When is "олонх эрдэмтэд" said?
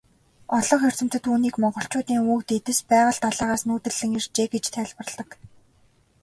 0.57-1.23